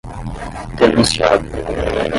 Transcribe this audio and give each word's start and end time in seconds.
denunciado 0.79 1.45